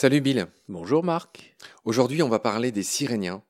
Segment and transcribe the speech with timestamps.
[0.00, 0.46] Salut Bill.
[0.66, 1.54] Bonjour Marc.
[1.84, 3.42] Aujourd'hui, on va parler des siréniens,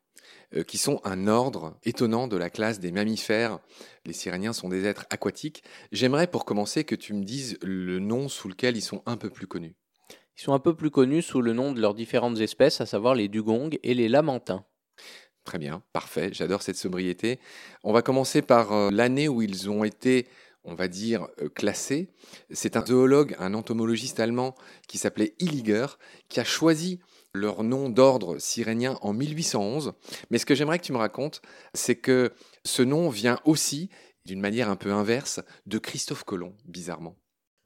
[0.56, 3.61] euh, qui sont un ordre étonnant de la classe des mammifères.
[4.05, 5.62] Les siréniens sont des êtres aquatiques.
[5.93, 9.31] J'aimerais pour commencer que tu me dises le nom sous lequel ils sont un peu
[9.31, 9.77] plus connus.
[10.37, 13.15] Ils sont un peu plus connus sous le nom de leurs différentes espèces, à savoir
[13.15, 14.65] les dugongs et les lamantins.
[15.45, 17.41] Très bien, parfait, j'adore cette sobriété.
[17.83, 20.27] On va commencer par euh, l'année où ils ont été
[20.65, 22.09] on va dire, euh, classés.
[22.51, 24.55] C'est un zoologue, un entomologiste allemand
[24.88, 25.87] qui s'appelait Illiger,
[26.29, 27.01] qui a choisi
[27.32, 29.92] leur nom d'ordre sirénien en 1811.
[30.30, 31.43] Mais ce que j'aimerais que tu me racontes,
[31.74, 32.32] c'est que
[32.65, 33.88] ce nom vient aussi,
[34.24, 37.16] d'une manière un peu inverse, de Christophe Colomb, bizarrement.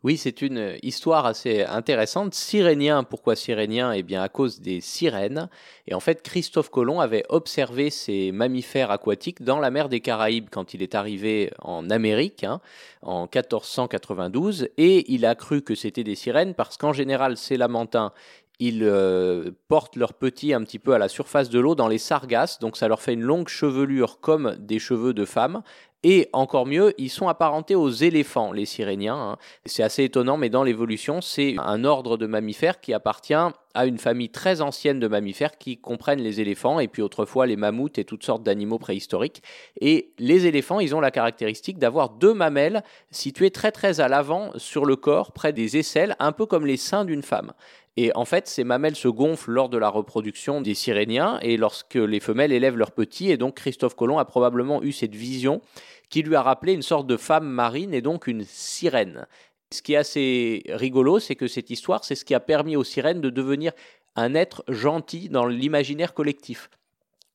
[0.05, 2.35] Oui, c'est une histoire assez intéressante.
[2.35, 5.49] Sirénien, pourquoi sirénien Eh bien, à cause des sirènes.
[5.87, 10.49] Et en fait, Christophe Colomb avait observé ces mammifères aquatiques dans la mer des Caraïbes
[10.51, 12.61] quand il est arrivé en Amérique, hein,
[13.01, 14.69] en 1492.
[14.77, 18.13] Et il a cru que c'était des sirènes parce qu'en général, ces lamantins,
[18.59, 21.99] ils euh, portent leurs petits un petit peu à la surface de l'eau dans les
[21.99, 25.63] sargasses, donc ça leur fait une longue chevelure comme des cheveux de femme,
[26.05, 29.17] et encore mieux, ils sont apparentés aux éléphants, les siréniens.
[29.17, 29.37] Hein.
[29.65, 33.97] C'est assez étonnant, mais dans l'évolution, c'est un ordre de mammifères qui appartient à une
[33.97, 38.05] famille très ancienne de mammifères qui comprennent les éléphants et puis autrefois les mammouths et
[38.05, 39.43] toutes sortes d'animaux préhistoriques.
[39.81, 44.51] Et les éléphants, ils ont la caractéristique d'avoir deux mamelles situées très très à l'avant
[44.57, 47.55] sur le corps, près des aisselles, un peu comme les seins d'une femme.
[47.97, 51.95] Et en fait, ces mamelles se gonflent lors de la reproduction des siréniens et lorsque
[51.95, 53.31] les femelles élèvent leurs petits.
[53.31, 55.61] Et donc, Christophe Colomb a probablement eu cette vision
[56.09, 59.27] qui lui a rappelé une sorte de femme marine et donc une sirène.
[59.71, 62.85] Ce qui est assez rigolo, c'est que cette histoire, c'est ce qui a permis aux
[62.85, 63.73] sirènes de devenir
[64.17, 66.71] un être gentil dans l'imaginaire collectif.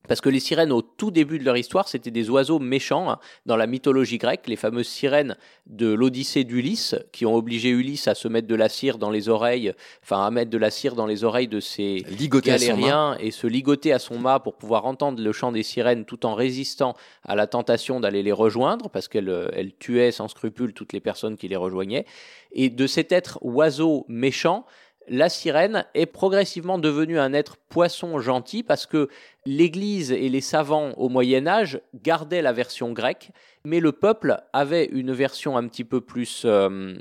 [0.08, 3.10] Parce que les sirènes, au tout début de leur histoire, c'était des oiseaux méchants.
[3.10, 3.18] Hein.
[3.46, 8.14] Dans la mythologie grecque, les fameuses sirènes de l'Odyssée d'Ulysse, qui ont obligé Ulysse à
[8.14, 11.06] se mettre de la cire dans les oreilles, enfin à mettre de la cire dans
[11.06, 12.04] les oreilles de ses
[12.42, 16.26] galériens et se ligoter à son mât pour pouvoir entendre le chant des sirènes tout
[16.26, 19.48] en résistant à la tentation d'aller les rejoindre, parce qu'elles euh,
[19.78, 22.06] tuaient sans scrupule toutes les personnes qui les rejoignaient.
[22.52, 24.64] Et de cet être oiseau méchant,
[25.10, 29.08] la sirène est progressivement devenue un être poisson gentil parce que
[29.44, 33.30] l'Église et les savants au Moyen Âge gardaient la version grecque,
[33.64, 36.94] mais le peuple avait une version un petit peu plus euh,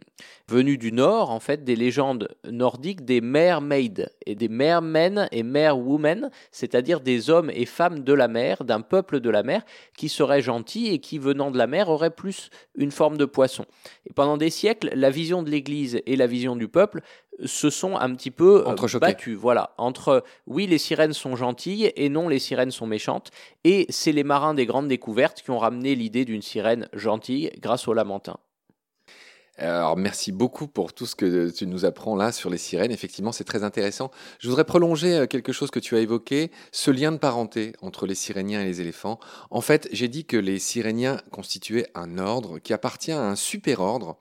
[0.47, 6.31] venue du nord, en fait, des légendes nordiques des mermaids et des mermen et merwomen,
[6.51, 9.63] c'est-à-dire des hommes et femmes de la mer, d'un peuple de la mer,
[9.97, 13.65] qui seraient gentils et qui, venant de la mer, auraient plus une forme de poisson.
[14.09, 17.01] Et pendant des siècles, la vision de l'Église et la vision du peuple
[17.45, 19.37] se sont un petit peu euh, battus.
[19.37, 23.31] Voilà, entre oui, les sirènes sont gentilles et non, les sirènes sont méchantes.
[23.63, 27.87] Et c'est les marins des grandes découvertes qui ont ramené l'idée d'une sirène gentille grâce
[27.87, 28.37] aux lamentins.
[29.59, 32.91] Alors merci beaucoup pour tout ce que tu nous apprends là sur les sirènes.
[32.91, 34.09] Effectivement, c'est très intéressant.
[34.39, 38.05] Je voudrais prolonger euh, quelque chose que tu as évoqué, ce lien de parenté entre
[38.05, 39.19] les siréniens et les éléphants.
[39.51, 44.17] En fait, j'ai dit que les siréniens constituaient un ordre qui appartient à un super-ordre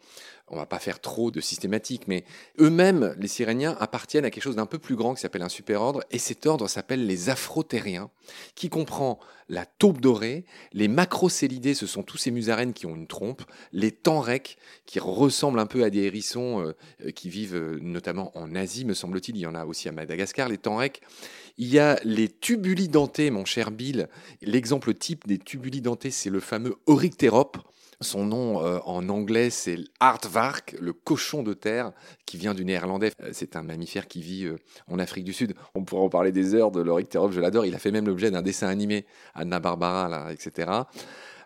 [0.50, 2.24] on va pas faire trop de systématiques, mais
[2.58, 6.02] eux-mêmes, les Siréniens, appartiennent à quelque chose d'un peu plus grand qui s'appelle un superordre,
[6.10, 8.10] et cet ordre s'appelle les Afrotériens,
[8.54, 13.06] qui comprend la taupe dorée, les macrocélidés, ce sont tous ces musaraines qui ont une
[13.06, 13.42] trompe,
[13.72, 18.36] les tenrecs, qui ressemblent un peu à des hérissons euh, euh, qui vivent euh, notamment
[18.36, 21.00] en Asie, me semble-t-il, il y en a aussi à Madagascar, les tenrecs.
[21.56, 24.08] Il y a les tubulidentés, mon cher Bill.
[24.42, 27.58] L'exemple type des tubulidentés, c'est le fameux Oryctérope,
[28.00, 31.92] son nom euh, en anglais, c'est Aardvark, le cochon de terre,
[32.26, 33.12] qui vient du néerlandais.
[33.22, 35.54] Euh, c'est un mammifère qui vit euh, en Afrique du Sud.
[35.74, 37.66] On pourrait en parler des heures de l'Oryctérope, je l'adore.
[37.66, 40.82] Il a fait même l'objet d'un dessin animé, Anna Barbara, etc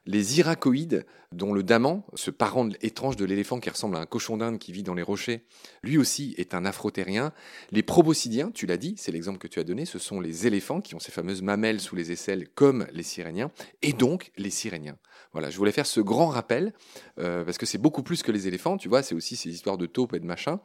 [0.07, 4.37] les iracoïdes, dont le daman, ce parent étrange de l'éléphant qui ressemble à un cochon
[4.37, 5.45] d'Inde qui vit dans les rochers,
[5.83, 7.33] lui aussi est un afrotérien.
[7.71, 10.81] Les proboscidiens, tu l'as dit, c'est l'exemple que tu as donné, ce sont les éléphants
[10.81, 13.51] qui ont ces fameuses mamelles sous les aisselles comme les siréniens,
[13.81, 14.99] et donc les siréniens.
[15.33, 16.73] Voilà, je voulais faire ce grand rappel,
[17.19, 19.79] euh, parce que c'est beaucoup plus que les éléphants, tu vois, c'est aussi ces histoires
[19.79, 20.59] de taupes et de machins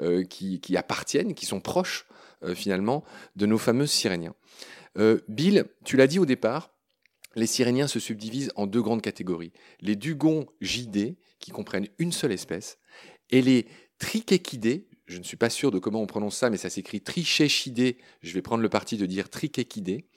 [0.00, 2.06] euh, qui, appartiennent, qui sont proches
[2.42, 3.04] euh, finalement
[3.34, 4.34] de nos fameux siréniens.
[5.28, 6.70] Bill, tu l'as dit au départ,
[7.36, 9.52] les siréniens se subdivisent en deux grandes catégories.
[9.80, 12.78] Les dugons gidés, qui comprennent une seule espèce,
[13.30, 13.66] et les
[13.98, 17.98] trichechidés, je ne suis pas sûr de comment on prononce ça, mais ça s'écrit trichechidés,
[18.22, 20.08] je vais prendre le parti de dire trichechidés,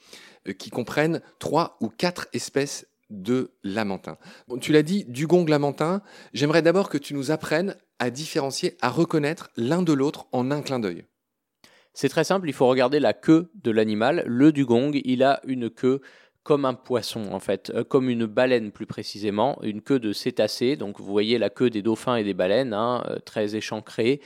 [0.48, 4.18] euh, qui comprennent trois ou quatre espèces de lamantins.
[4.60, 6.00] tu l'as dit, dugong lamentin,
[6.32, 10.62] j'aimerais d'abord que tu nous apprennes à différencier, à reconnaître l'un de l'autre en un
[10.62, 11.04] clin d'œil.
[11.92, 14.22] C'est très simple, il faut regarder la queue de l'animal.
[14.26, 16.00] Le dugong, il a une queue
[16.50, 20.74] comme un poisson en fait, euh, comme une baleine plus précisément, une queue de cétacé.
[20.74, 24.20] Donc vous voyez la queue des dauphins et des baleines, hein, euh, très échancrée.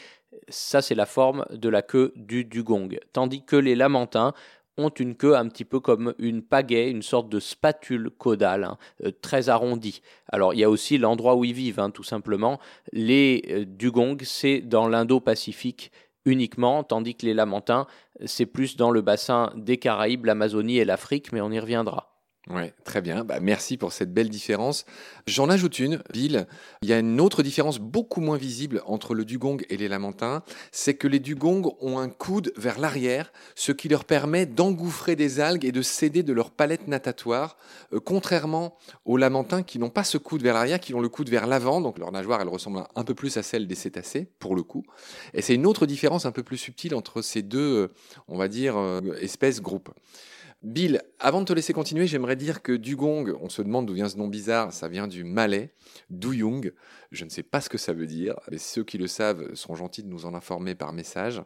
[0.49, 2.99] Ça c'est la forme de la queue du dugong.
[3.12, 4.32] Tandis que les lamantins
[4.79, 8.79] ont une queue un petit peu comme une pagaie, une sorte de spatule caudale, hein,
[9.05, 10.00] euh, très arrondie.
[10.32, 12.59] Alors il y a aussi l'endroit où ils vivent, hein, tout simplement.
[12.94, 15.93] Les dugongs, c'est dans l'Indo-Pacifique
[16.25, 17.87] uniquement, tandis que les lamantins,
[18.25, 22.13] c'est plus dans le bassin des Caraïbes, l'Amazonie et l'Afrique, mais on y reviendra.
[22.50, 23.25] Oui, très bien.
[23.25, 24.85] Bah, merci pour cette belle différence.
[25.26, 26.46] J'en ajoute une, Bill.
[26.82, 30.43] Il y a une autre différence beaucoup moins visible entre le dugong et les lamantins.
[30.70, 35.41] C'est que les dugongs ont un coude vers l'arrière, ce qui leur permet d'engouffrer des
[35.41, 37.56] algues et de céder de leur palette natatoire,
[37.94, 38.76] euh, contrairement
[39.06, 41.81] aux lamantins qui n'ont pas ce coude vers l'arrière, qui ont le coude vers l'avant.
[41.81, 44.85] Donc leur nageoire, elle ressemble un peu plus à celle des cétacés, pour le coup.
[45.32, 47.88] Et c'est une autre différence un peu plus subtile entre ces deux, euh,
[48.29, 49.88] on va dire, euh, espèces, groupes.
[50.64, 54.08] Bill, avant de te laisser continuer, j'aimerais dire que dugong, on se demande d'où vient
[54.08, 55.75] ce nom bizarre, ça vient du malais,
[56.08, 56.72] duyung,
[57.12, 59.75] je ne sais pas ce que ça veut dire, mais ceux qui le savent sont
[59.75, 61.43] gentils de nous en informer par message.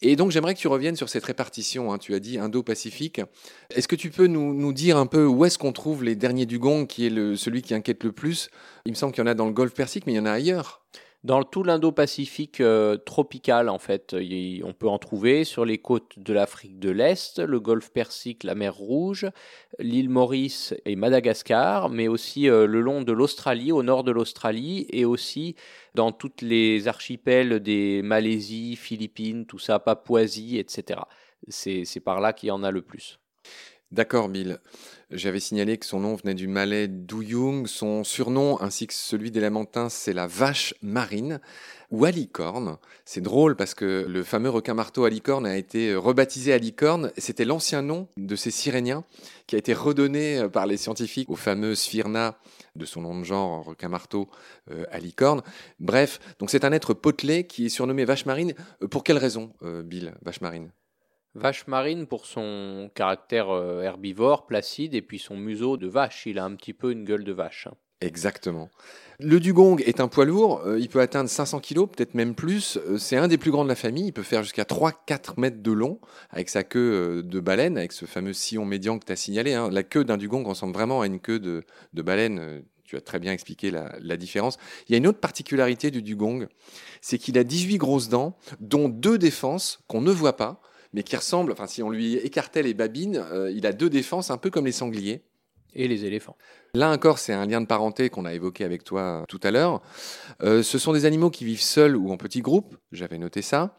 [0.00, 1.98] Et donc j'aimerais que tu reviennes sur cette répartition, hein.
[1.98, 3.20] tu as dit Indo-Pacifique.
[3.68, 6.86] Est-ce que tu peux nous, dire un peu où est-ce qu'on trouve les derniers dugongs,
[6.86, 8.48] qui est celui qui inquiète le plus?
[8.86, 10.26] Il me semble qu'il y en a dans le golfe Persique, mais il y en
[10.26, 10.82] a ailleurs
[11.24, 14.14] dans tout l'Indo-Pacifique euh, tropical, en fait,
[14.62, 18.54] on peut en trouver sur les côtes de l'Afrique de l'Est, le golfe Persique, la
[18.54, 19.26] mer Rouge,
[19.80, 24.86] l'île Maurice et Madagascar, mais aussi euh, le long de l'Australie, au nord de l'Australie,
[24.90, 25.56] et aussi
[25.94, 31.00] dans toutes les archipels des Malaisie, Philippines, tout ça, Papouasie, etc.
[31.48, 33.18] C'est par là qu'il y en a le plus.
[33.90, 34.58] D'accord, Bill.
[35.10, 37.66] J'avais signalé que son nom venait du malais Douyung.
[37.66, 41.40] Son surnom, ainsi que celui des Lamantins, c'est la vache marine
[41.90, 42.76] ou alicorne.
[43.06, 47.10] C'est drôle parce que le fameux requin marteau alicorne a été rebaptisé alicorne.
[47.16, 49.04] C'était l'ancien nom de ces siréniens
[49.46, 52.38] qui a été redonné par les scientifiques au fameux Sphyrna
[52.76, 54.28] de son nom de genre, requin marteau,
[54.70, 55.42] euh, alicorne.
[55.80, 58.52] Bref, donc c'est un être potelé qui est surnommé vache marine.
[58.82, 60.70] Euh, pour quelle raison, euh, Bill, vache marine?
[61.38, 66.24] Vache marine pour son caractère euh, herbivore, placide, et puis son museau de vache.
[66.26, 67.68] Il a un petit peu une gueule de vache.
[67.68, 67.74] Hein.
[68.00, 68.70] Exactement.
[69.20, 72.76] Le dugong est un poids lourd, euh, il peut atteindre 500 kg, peut-être même plus.
[72.76, 75.62] Euh, c'est un des plus grands de la famille, il peut faire jusqu'à 3-4 mètres
[75.62, 76.00] de long
[76.30, 79.54] avec sa queue de baleine, avec ce fameux sillon médian que tu as signalé.
[79.54, 79.70] Hein.
[79.70, 81.64] La queue d'un dugong ressemble vraiment à une queue de,
[81.94, 82.62] baleine.
[82.82, 84.58] Tu as très bien expliqué la, la, différence.
[84.88, 86.48] Il y a une autre particularité du dugong,
[87.00, 90.60] c'est qu'il a 18 grosses dents, dont deux défenses qu'on ne voit pas
[90.92, 94.30] mais qui ressemble, enfin si on lui écartait les babines, euh, il a deux défenses,
[94.30, 95.22] un peu comme les sangliers.
[95.74, 96.36] Et les éléphants.
[96.72, 99.82] Là encore, c'est un lien de parenté qu'on a évoqué avec toi tout à l'heure.
[100.42, 103.76] Euh, ce sont des animaux qui vivent seuls ou en petits groupes, j'avais noté ça.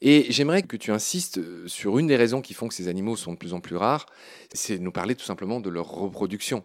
[0.00, 3.34] Et j'aimerais que tu insistes sur une des raisons qui font que ces animaux sont
[3.34, 4.06] de plus en plus rares,
[4.52, 6.64] c'est de nous parler tout simplement de leur reproduction.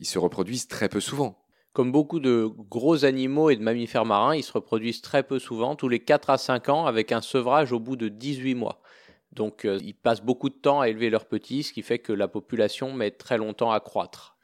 [0.00, 1.38] Ils se reproduisent très peu souvent.
[1.72, 5.76] Comme beaucoup de gros animaux et de mammifères marins, ils se reproduisent très peu souvent,
[5.76, 8.80] tous les 4 à 5 ans, avec un sevrage au bout de 18 mois.
[9.32, 12.12] Donc euh, ils passent beaucoup de temps à élever leurs petits, ce qui fait que
[12.12, 14.36] la population met très longtemps à croître.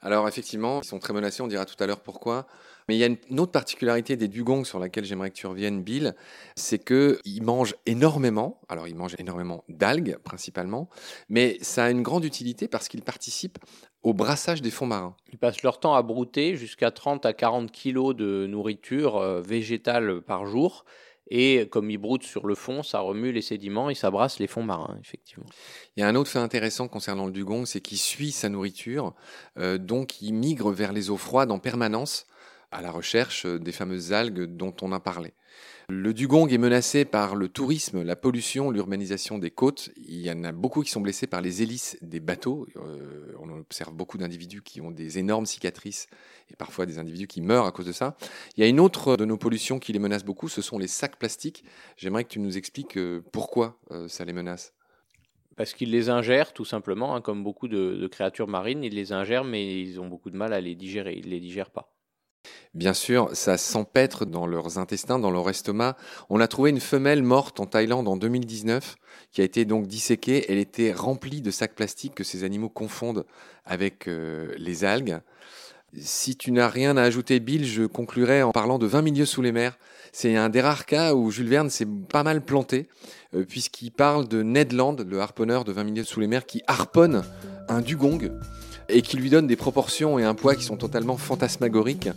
[0.00, 2.46] Alors effectivement, ils sont très menacés, on dira tout à l'heure pourquoi.
[2.88, 5.84] Mais il y a une autre particularité des dugongs sur laquelle j'aimerais que tu reviennes,
[5.84, 6.16] Bill,
[6.56, 8.60] c'est qu'ils mangent énormément.
[8.68, 10.88] Alors ils mangent énormément d'algues principalement,
[11.28, 13.58] mais ça a une grande utilité parce qu'ils participent
[14.02, 15.14] au brassage des fonds marins.
[15.32, 20.20] Ils passent leur temps à brouter jusqu'à 30 à 40 kilos de nourriture euh, végétale
[20.20, 20.84] par jour.
[21.34, 24.46] Et comme il broute sur le fond, ça remue les sédiments et ça brasse les
[24.46, 25.46] fonds marins, effectivement.
[25.96, 29.14] Il y a un autre fait intéressant concernant le dugong, c'est qu'il suit sa nourriture,
[29.56, 32.26] euh, donc il migre vers les eaux froides en permanence
[32.70, 35.32] à la recherche des fameuses algues dont on a parlé.
[35.88, 39.90] Le dugong est menacé par le tourisme, la pollution, l'urbanisation des côtes.
[39.96, 42.66] Il y en a beaucoup qui sont blessés par les hélices des bateaux.
[42.76, 46.06] Euh, on observe beaucoup d'individus qui ont des énormes cicatrices
[46.50, 48.16] et parfois des individus qui meurent à cause de ça.
[48.56, 50.86] Il y a une autre de nos pollutions qui les menace beaucoup, ce sont les
[50.86, 51.64] sacs plastiques.
[51.96, 54.74] J'aimerais que tu nous expliques euh, pourquoi euh, ça les menace.
[55.56, 59.12] Parce qu'ils les ingèrent tout simplement, hein, comme beaucoup de, de, créatures marines, ils les
[59.12, 61.92] ingèrent mais ils ont beaucoup de mal à les digérer, ils ne les digèrent pas.
[62.74, 65.96] Bien sûr, ça s'empêtre dans leurs intestins, dans leur estomac.
[66.30, 68.96] On a trouvé une femelle morte en Thaïlande en 2019
[69.30, 70.46] qui a été donc disséquée.
[70.48, 73.26] Elle était remplie de sacs plastiques que ces animaux confondent
[73.64, 75.20] avec euh, les algues.
[75.98, 79.42] Si tu n'as rien à ajouter, Bill, je conclurai en parlant de 20 milieux sous
[79.42, 79.78] les mers.
[80.10, 82.88] C'est un des rares cas où Jules Verne s'est pas mal planté,
[83.34, 86.62] euh, puisqu'il parle de Ned Land, le harponneur de 20 milieux sous les mers, qui
[86.66, 87.22] harponne
[87.68, 88.30] un dugong
[88.88, 92.10] et qui lui donne des proportions et un poids qui sont totalement fantasmagoriques,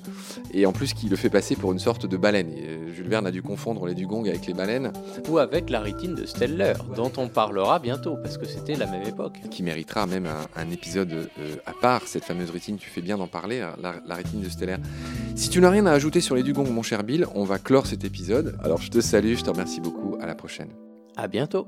[0.53, 2.51] et en plus qui le fait passer pour une sorte de baleine.
[2.51, 4.91] Et Jules Verne a dû confondre les dugongs avec les baleines.
[5.29, 9.03] Ou avec la rétine de Steller, dont on parlera bientôt, parce que c'était la même
[9.03, 9.39] époque.
[9.51, 13.27] Qui méritera même un, épisode euh, à part, cette fameuse rétine, tu fais bien d'en
[13.27, 14.77] parler, hein, la, rétine de Steller.
[15.35, 17.85] Si tu n'as rien à ajouter sur les dugongs, mon cher Bill, on va clore
[17.85, 18.57] cet épisode.
[18.63, 20.69] Alors je te salue, je te remercie beaucoup, à la prochaine.
[21.15, 21.67] À bientôt.